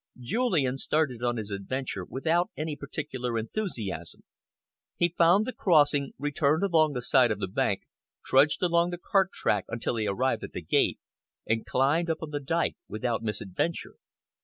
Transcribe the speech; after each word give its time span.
Julian 0.19 0.79
started 0.79 1.21
on 1.21 1.37
his 1.37 1.51
adventure 1.51 2.03
without 2.03 2.49
any 2.57 2.75
particular 2.75 3.37
enthusiasm. 3.37 4.23
He 4.97 5.13
found 5.15 5.45
the 5.45 5.53
crossing, 5.53 6.13
returned 6.17 6.63
along 6.63 6.93
the 6.93 7.03
side 7.03 7.29
of 7.29 7.37
the 7.37 7.47
bank, 7.47 7.83
trudged 8.25 8.63
along 8.63 8.89
the 8.89 8.97
cart 8.97 9.29
track 9.31 9.65
until 9.67 9.97
he 9.97 10.07
arrived 10.07 10.43
at 10.43 10.53
the 10.53 10.61
gate, 10.63 10.99
and 11.45 11.67
climbed 11.67 12.09
up 12.09 12.23
on 12.23 12.31
the 12.31 12.39
dyke 12.39 12.77
without 12.87 13.21
misadventure. 13.21 13.97